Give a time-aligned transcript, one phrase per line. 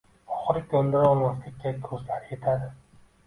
[0.35, 2.73] Oxiri koʻndira olmaslikka koʻzlari yetadi.